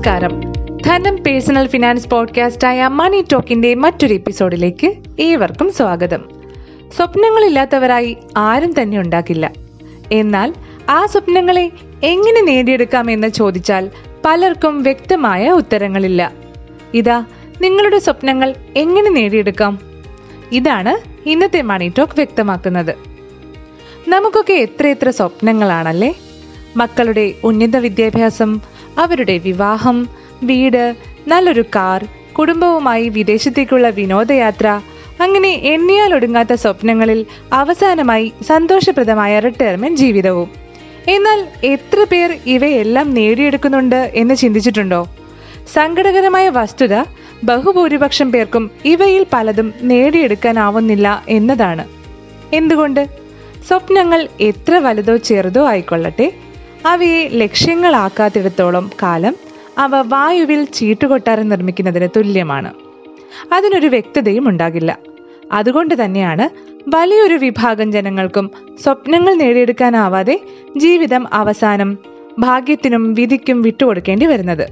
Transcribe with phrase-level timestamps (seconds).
[0.00, 0.52] നമസ്കാരം.
[0.86, 6.24] ധനം personal finance പോഡ്കാസ്റ്റായ മണി ടോക്കിന്റെ മറ്റൊരു എപ്പിസോഡിലേക്ക് ഏവർക്കും സ്വാഗതം.
[6.96, 9.52] സ്വപ്നങ്ങളില്ലാത്തവരായി ആരും തന്നെ ഉണ്ടാക്കില്ല
[10.12, 10.54] എന്നാൽ
[10.90, 11.70] ആ സ്വപ്നങ്ങളെ
[12.04, 13.90] എങ്ങനെ നേടിയെടുക്കാം എന്ന് ചോദിച്ചാൽ
[14.24, 16.32] പലർക്കും വ്യക്തമായ ഉത്തരങ്ങളില്ല.
[16.94, 17.24] ഇതാ
[17.60, 19.78] നിങ്ങളുടെ സ്വപ്നങ്ങൾ എങ്ങനെ നേടിയെടുക്കാം?
[20.52, 22.94] ഇതാണ് ഇന്നത്തെ മണി ടോക്ക് വ്യക്തമാക്കുന്നത്.
[24.08, 26.14] നമുക്കൊക്കെ എത്രയെത്ര സ്വപ്നങ്ങളാണല്ലേ?
[26.76, 28.60] മക്കളുടെ ഉന്നത വിദ്യാഭ്യാസം
[28.98, 30.08] അവരുടെ വിവാഹം
[30.42, 30.96] വീട്
[31.28, 32.08] നല്ലൊരു കാർ
[32.38, 34.80] കുടുംബവുമായി വിദേശത്തേക്കുള്ള വിനോദയാത്ര
[35.20, 40.50] അങ്ങനെ എണ്ണിയാൽ ഒടുങ്ങാത്ത സ്വപ്നങ്ങളിൽ അവസാനമായി സന്തോഷപ്രദമായ റിട്ടയർമെന്റ് ജീവിതവും.
[41.08, 45.08] എന്നാൽ എത്ര പേർ ഇവയെല്ലാം നേടിയെടുക്കുന്നുണ്ട് എന്ന് ചിന്തിച്ചിട്ടുണ്ടോ?
[45.72, 47.04] സങ്കടകരമായ വസ്തുത
[47.44, 51.88] ബഹുഭൂരിപക്ഷം പേർക്കും ഇവയിൽ പലതും നേടിയെടുക്കാനാവുന്നില്ല എന്നതാണ്.
[52.54, 53.08] എന്തുകൊണ്ട്?
[53.66, 56.32] സ്വപ്നങ്ങൾ എത്ര വലുതോ ചെറുതോ ആയിക്കൊള്ളട്ടെ
[56.86, 59.36] അവയെ ലക്ഷ്യങ്ങളാക്കാത്തിടത്തോളം കാലം
[59.78, 62.72] അവ വായുവിൽ ചീട്ടുകൊട്ടാരം നിർമ്മിക്കുന്നതിന് തുല്യമാണ്.
[63.52, 64.98] അതിനൊരു വ്യക്തതയും ഉണ്ടാകില്ല.
[65.52, 66.48] അതുകൊണ്ട് തന്നെയാണ്
[66.88, 68.50] വലിയൊരു വിഭാഗം ജനങ്ങൾക്കും
[68.82, 70.40] സ്വപ്നങ്ങൾ നേടിയെടുക്കാനാവാതെ
[70.76, 71.98] ജീവിതം അവസാനം
[72.38, 74.68] ഭാഗ്യത്തിനും വിധിക്കും വിട്ടുകൊടുക്കേണ്ടി വരുന്നത്.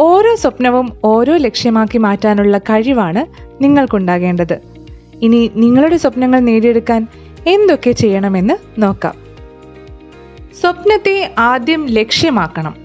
[0.00, 3.26] ഓരോ സ്വപ്നവും ഓരോ ലക്ഷ്യമാക്കി മാറ്റാനുള്ള കഴിവാണ്
[3.62, 4.58] നിങ്ങൾക്കുണ്ടാകേണ്ടത്.
[5.22, 7.06] ഇനി നിങ്ങളുടെ സ്വപ്നങ്ങൾ നേടിയെടുക്കാൻ
[7.46, 9.29] എന്തൊക്കെ ചെയ്യണമെന്ന് നോക്കാം.
[10.60, 12.76] സ്വപ്നത്തെ ആദ്യം ലക്ഷ്യമാക്കണം.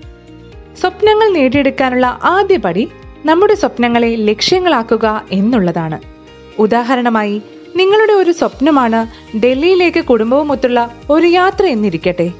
[0.79, 2.89] സ്വപ്നങ്ങൾ നേടിയെടുക്കാനുള്ള ആദ്യ പടി
[3.25, 6.01] നമ്മുടെ സ്വപ്നങ്ങളെ ലക്ഷ്യങ്ങളാക്കുക എന്നുള്ളതാണ്.
[6.59, 7.41] ഉദാഹരണമായി
[7.75, 12.31] നിങ്ങളുടെ ഒരു സ്വപ്നമാണ് ഡൽഹിയിലേക്ക് കുടുംബവുമൊത്തുള്ള ഒരു യാത്ര എന്നിരിക്കട്ടെ.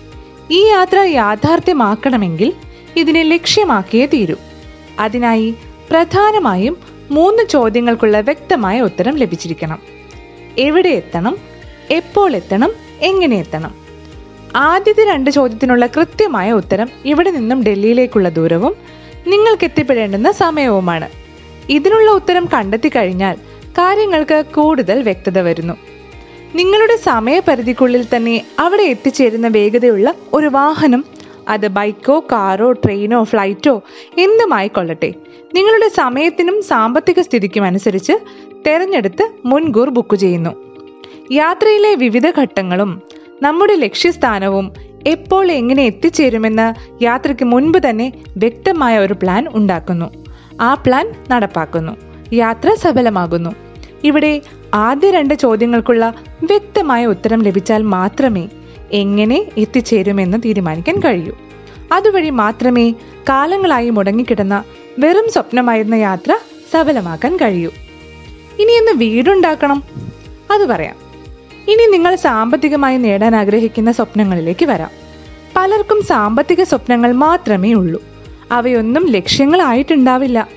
[0.52, 2.53] ഈ യാത്ര യാഥാർത്ഥ്യമാക്കണമെങ്കിൽ
[2.95, 4.36] ഇതിനെ ലക്ഷ്യമാക്കിയേ തീരൂ.
[5.00, 5.56] അതിനായി
[5.89, 6.78] പ്രധാനമായും
[7.11, 9.80] മൂന്ന് ചോദ്യങ്ങൾക്കുള്ള വ്യക്തമായ ഉത്തരം ലഭിച്ചിരിക്കണം.
[10.58, 11.38] എവിടെ എത്തണം?
[11.91, 12.72] എപ്പോൾ എത്തണം?
[13.02, 13.84] എങ്ങനെ എത്തണം?
[14.55, 18.75] ആദ്യത്തെ രണ്ട് ചോദ്യത്തിനുള്ള കൃത്യമായ ഉത്തരം ഇവിടെ നിന്നും ഡൽഹിയിലേക്കുള്ള ദൂരവും
[19.27, 21.09] നിങ്ങൾക്ക് എത്തിപ്പെടേണ്ടുന്ന സമയവുമാണ്.
[21.69, 23.35] ഇതിനുള്ള ഉത്തരം കണ്ടെത്തി കഴിഞ്ഞാൽ
[23.71, 25.73] കാര്യങ്ങൾക്ക് കൂടുതൽ വ്യക്തത വരുന്നു.
[26.55, 31.05] നിങ്ങളുടെ സമയപരിധിക്കുള്ളിൽ തന്നെ അവിടെ എത്തിച്ചേരുന്ന വേഗതയുള്ള ഒരു വാഹനം
[31.47, 33.81] അത് ബൈക്കോ കാറോ ട്രെയിനോ ഫ്ലൈറ്റോ
[34.17, 35.13] എന്തുമായിക്കൊള്ളട്ടെ
[35.53, 38.13] നിങ്ങളുടെ സമയത്തിനും സാമ്പത്തിക സ്ഥിതിക്കും അനുസരിച്ച്
[38.67, 40.49] തെരഞ്ഞെടുത്ത് മുൻകൂർ ബുക്ക് ചെയ്യുന്നു.
[41.31, 43.01] യാത്രയിലെ വിവിധ ഘട്ടങ്ങളും
[43.45, 44.73] നമ്മുടെ ലക്ഷ്യസ്ഥാനവും
[45.07, 50.25] എപ്പോൾ എങ്ങനെ എത്തിച്ചേരുമെന്ന് യാത്രയ്ക്ക് മുൻപ് തന്നെ വ്യക്തമായ ഒരു പ്ലാൻ ഉണ്ടാക്കുന്നു.
[50.61, 51.91] ആ പ്ലാൻ നടപ്പാക്കുന്നു.
[52.33, 53.56] യാത്ര സഫലമാകുന്നു.
[54.03, 54.41] ഇവിടെ
[54.73, 56.13] ആദ്യ രണ്ട് ചോദ്യങ്ങൾക്കുള്ള
[56.44, 58.50] വ്യക്തമായ ഉത്തരം ലഭിച്ചാൽ മാത്രമേ
[58.91, 61.38] എങ്ങനെ എത്തിച്ചേരുമെന്ന് തീരുമാനിക്കാൻ കഴിയൂ.
[61.91, 62.91] അതുവഴി മാത്രമേ
[63.29, 64.63] കാലങ്ങളായി മുടങ്ങിക്കിടന്ന
[65.00, 66.38] വെറും സ്വപ്നമായിരുന്ന യാത്ര
[66.73, 67.69] സഫലമാക്കാൻ കഴിയൂ.
[67.69, 69.83] ഇനി ഇനിയൊന്ന് വീടുണ്ടാക്കണം.
[70.51, 71.04] അത് പറയാം.
[71.67, 74.89] ഇനി നിങ്ങൾ സാമ്പത്തികമായി നേടാൻ ആഗ്രഹിക്കുന്ന സ്വപ്നങ്ങളിലേക്ക് വരാം.
[75.55, 78.03] പലർക്കും സാമ്പത്തിക സ്വപ്നങ്ങൾ മാത്രമേ ഉള്ളൂ.
[78.51, 80.49] അവയൊന്നും ലക്ഷ്യങ്ങളായിട്ടുണ്ടാവില്ല.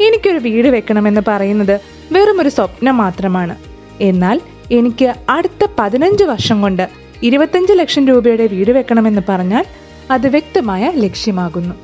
[0.00, 1.80] എനിക്കൊരു വീട് വെക്കണമെന്ന് പറയുന്നത്
[2.12, 3.56] വെറും ഒരു സ്വപ്നം മാത്രമാണ്.
[4.00, 4.40] എന്നാൽ
[4.72, 6.88] എനിക്ക് അടുത്ത പതിനഞ്ച് വർഷം കൊണ്ട്
[7.22, 9.64] ഇരുപത്തഞ്ച് ലക്ഷം രൂപയുടെ വീട് വെക്കണമെന്ന് പറഞ്ഞാൽ
[10.10, 11.74] അത് വ്യക്തമായ ലക്ഷ്യമാകുന്നു.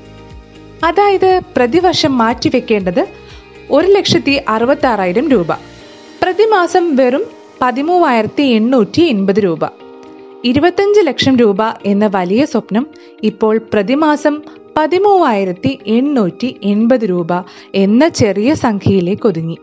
[0.85, 3.07] അതായത് പ്രതിവർഷം മാറ്റിവെക്കേണ്ടത്
[3.71, 5.53] ഒരു ലക്ഷത്തി അറുപത്തി ആറായിരം രൂപ.
[6.23, 9.59] പ്രതിമാസം വെറും പതിമൂവായിരത്തി എണ്ണൂറ്റി എൺപത് രൂപ.
[10.45, 11.57] ഇരുപത്തഞ്ച് ലക്ഷം രൂപ
[11.87, 12.87] എന്ന വലിയ സ്വപ്നം
[13.23, 14.43] ഇപ്പോൾ പ്രതിമാസം
[14.77, 17.29] പതിമൂവായിരത്തി എണ്ണൂറ്റി എൺപത് രൂപ
[17.75, 19.59] എന്ന ചെറിയ സംഖ്യയിലേക്ക് ഒതുങ്ങി.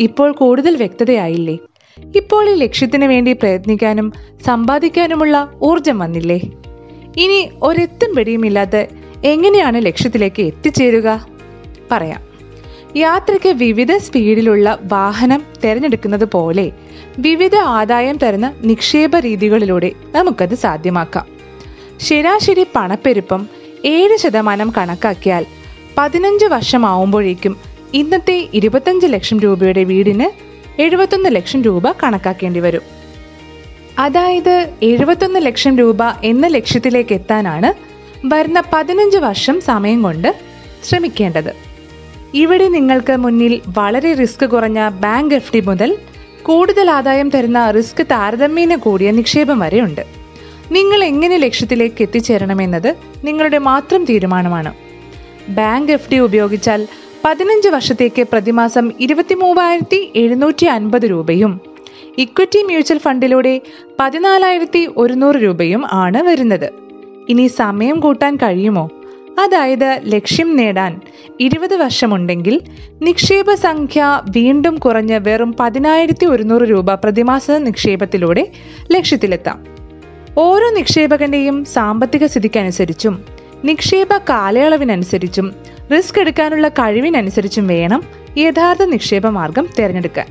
[0.00, 1.58] ഇപ്പോൾ കൂടുതൽ വ്യക്തതയായില്ലേ?
[2.16, 4.12] ഇപ്പോൾ ഈ ലക്ഷ്യത്തിന് വേണ്ടി പ്രയത്നിക്കാനും
[4.46, 6.40] സമ്പാദിക്കാനുമുള്ള ഊർജം വന്നില്ലേ?
[7.16, 8.88] ഇനി ഒരെത്തും പിടിയുമില്ലാതെ
[9.24, 11.26] എങ്ങനെയാണ് ലക്ഷ്യത്തിലേക്ക് എത്തിച്ചേരുക?
[11.92, 12.30] പറയാം.
[12.96, 16.72] യാത്രയ്ക്ക് വിവിധ സ്പീഡിലുള്ള വാഹനം തിരഞ്ഞെടുക്കുന്നത് പോലെ
[17.18, 21.26] വിവിധ ആദായം തരുന്ന നിക്ഷേപ രീതികളിലൂടെ നമുക്കത് സാധ്യമാക്കാം.
[21.98, 23.48] ശരാശരി പണപ്പെരുപ്പം
[23.84, 25.46] ഏഴ് ശതമാനം കണക്കാക്കിയാൽ
[25.98, 27.56] പതിനഞ്ച് വർഷമാവുമ്പോഴേക്കും
[27.94, 30.50] ഇന്നത്തെ ഇരുപത്തഞ്ച് ലക്ഷം രൂപയുടെ വീടിന്
[30.80, 32.82] എഴുപത്തൊന്ന് ലക്ഷം രൂപ കണക്കാക്കേണ്ടി വരും.
[33.98, 37.72] അതായത് എഴുപത്തൊന്ന് ലക്ഷം രൂപ എന്ന ലക്ഷ്യത്തിലേക്ക് എത്താനാണ്
[38.26, 40.36] വരുന്ന പതിനഞ്ച് വർഷം സമയം കൊണ്ട്
[40.84, 41.52] ശ്രമിക്കേണ്ടത്.
[42.34, 45.98] ഇവിടെ നിങ്ങൾക്ക് മുന്നിൽ വളരെ റിസ്ക് കുറഞ്ഞ ബാങ്ക് എഫ് ഡി മുതൽ
[46.50, 50.04] കൂടുതൽ ആദായം തരുന്ന റിസ്ക് താരതമ്യേന കൂടിയ നിക്ഷേപം വരെയുണ്ട്.
[50.72, 54.72] നിങ്ങൾ എങ്ങനെ ലക്ഷ്യത്തിലേക്ക് എത്തിച്ചേരണമെന്നത് നിങ്ങളുടെ മാത്രം തീരുമാനമാണ്.
[55.48, 56.88] ബാങ്ക് എഫ് ഡി ഉപയോഗിച്ചാൽ
[57.24, 61.60] പതിനഞ്ച് വർഷത്തേക്ക് പ്രതിമാസം ഇരുപത്തി മൂവായിരത്തി എഴുന്നൂറ്റി അൻപത് രൂപയും
[62.18, 63.60] ഇക്വിറ്റി മ്യൂച്വൽ ഫണ്ടിലൂടെ
[64.00, 66.68] പതിനാലായിരത്തി ഒരുന്നൂറ് രൂപയും ആണ് വരുന്നത്.
[67.28, 68.90] ഇനി സമയം കൂട്ടാൻ കഴിയുമോ?
[69.40, 71.00] അതായത് ലക്ഷ്യം നേടാൻ
[71.40, 72.60] ഇരുപത് വർഷമുണ്ടെങ്കിൽ
[73.02, 78.48] നിക്ഷേപ സംഖ്യ വീണ്ടും കുറഞ്ഞ് വെറും പതിനായിരത്തി ഒരുന്നൂറ് രൂപ പ്രതിമാസ നിക്ഷേപത്തിലൂടെ
[78.92, 79.64] ലക്ഷ്യത്തിലെത്താം.
[80.38, 83.24] ഓരോ നിക്ഷേപകന്റെയും സാമ്പത്തിക സ്ഥിതിക്കനുസരിച്ചും
[83.64, 85.54] നിക്ഷേപ കാലയളവിനനുസരിച്ചും
[85.96, 88.02] റിസ്ക് എടുക്കാനുള്ള കഴിവിനനുസരിച്ചും വേണം
[88.38, 90.26] യഥാർത്ഥ നിക്ഷേപ മാർഗം തിരഞ്ഞെടുക്കാൻ.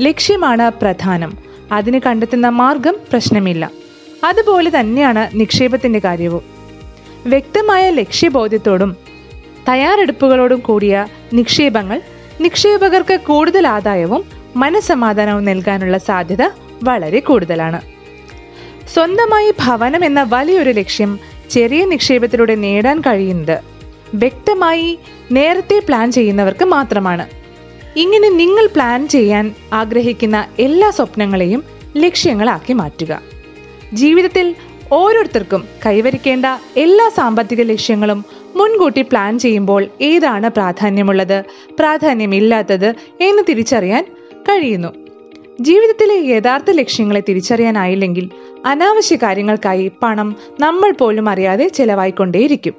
[0.00, 1.38] ലക്ഷ്യമാണ് പ്രധാനം.
[1.72, 3.70] അതിന് കണ്ടെത്തുന്ന മാർഗം പ്രശ്നമില്ല.
[4.24, 6.53] അതുപോലെ തന്നെയാണ് നിക്ഷേപത്തിന്റെ കാര്യവും.
[7.26, 8.96] വ്യക്തമായ ലക്ഷ്യബോധ്യത്തോടും
[9.68, 12.00] തയ്യാറെടുപ്പുകളോടും കൂടിയ നിക്ഷേപങ്ങൾ
[12.40, 14.24] നിക്ഷേപകർക്ക് കൂടുതൽ ആദായവും
[14.56, 16.42] മനസമാധാനവും നൽകാനുള്ള സാധ്യത
[16.82, 17.80] വളരെ കൂടുതലാണ്.
[18.94, 21.18] സ്വന്തമായി ഭവനം എന്ന വലിയൊരു ലക്ഷ്യം
[21.50, 23.58] ചെറിയ നിക്ഷേപത്തിലൂടെ നേടാൻ കഴിയുന്നത്
[24.14, 24.98] വ്യക്തമായി
[25.32, 27.26] നേരത്തെ പ്ലാൻ ചെയ്യുന്നവർക്ക് മാത്രമാണ്.
[27.96, 31.64] ഇങ്ങനെ നിങ്ങൾ പ്ലാൻ ചെയ്യാൻ ആഗ്രഹിക്കുന്ന എല്ലാ സ്വപ്നങ്ങളെയും
[31.96, 33.22] ലക്ഷ്യങ്ങളാക്കി മാറ്റുക.
[33.92, 34.54] ജീവിതത്തിൽ
[34.92, 36.46] ഓരോരുത്തർക്കും കൈവരിക്കേണ്ട
[36.76, 38.24] എല്ലാ സാമ്പത്തിക ലക്ഷ്യങ്ങളും
[38.56, 41.44] മുൻകൂട്ടി പ്ലാൻ ചെയ്യുമ്പോൾ ഏതാണ് പ്രാധാന്യമുള്ളത്?
[41.78, 44.06] പ്രാധാന്യമില്ലാത്തത് എന്ന് തിരിച്ചറിയാൻ
[44.48, 44.88] കഴിയുന്നു.
[45.60, 48.30] ജീവിതത്തിലെ യഥാർത്ഥ ലക്ഷ്യങ്ങളെ തിരിച്ചറിയാനായില്ലെങ്കിൽ
[48.66, 52.74] അനാവശ്യ കാര്യങ്ങൾക്കായി പണം നമ്മൾ പോലും അറിയാതെ ചെലവായിക്കൊണ്ടേയിരിക്കും.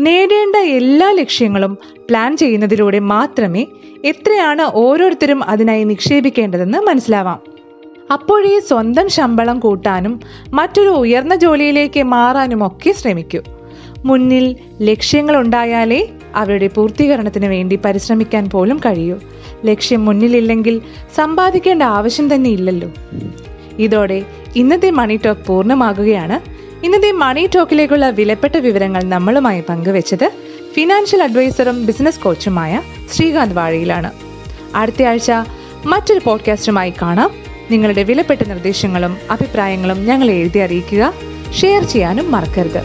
[0.00, 3.66] നേടേണ്ട എല്ലാ ലക്ഷ്യങ്ങളും പ്ലാൻ ചെയ്യുന്നതിലൂടെ മാത്രമേ
[4.04, 7.59] എത്രയാണ് ഓരോരുത്തരും അതിനായി നിക്ഷേപിക്കേണ്ടതെന്ന് മനസ്സിലാവാം.
[8.12, 13.40] അപ്പോഴേ സ്വന്തം ശമ്പളം കൂട്ടാനും മറ്റൊരു ഉയർന്ന ജോലിയിലേക്ക് മാറാനും ഒക്കെ ശ്രമിക്കൂ.
[14.04, 19.18] മുന്നിൽ ലക്ഷ്യങ്ങൾ ഉണ്ടായാലേ അവരുടെ പൂർത്തീകരണത്തിന് വേണ്ടി പരിശ്രമിക്കാൻ പോലും കഴിയൂ.
[19.64, 20.82] ലക്ഷ്യം മുന്നിലില്ലെങ്കിൽ
[21.16, 22.90] സമ്പാദിക്കേണ്ട ആവശ്യം തന്നെ ഇല്ലല്ലോ.
[23.78, 24.22] ഇതോടെ
[24.56, 26.40] ഇന്നത്തെ മണി ടോക്ക് പൂർണമാകുകയാണ്.
[26.86, 30.32] ഇന്നത്തെ മണി ടോക്കിലേക്കുള്ള വിലപ്പെട്ട വിവരങ്ങൾ നമ്മളുമായി പങ്കുവച്ചത്
[30.74, 34.12] ഫിനാൻഷ്യൽ അഡ്വൈസറും ബിസിനസ് കോച്ചുമായ ശ്രീകാന്ത് വാഴയിലാണ്.
[34.74, 35.32] അടുത്തയാഴ്ച
[35.86, 37.39] മറ്റൊരു പോഡ്കാസ്റ്റുമായി കാണാം.
[37.70, 41.12] നിങ്ങളുടെ വിലപ്പെട്ട നിർദ്ദേശങ്ങളും അഭിപ്രായങ്ങളും ഞങ്ങളെ എഴുതി അറിയിക്കുക.
[41.60, 42.82] ഷെയർ ചെയ്യാനും മറക്കരുത്.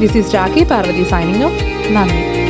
[0.00, 1.50] This is Rakhi Parvathy signing
[1.96, 2.43] നന്ദി.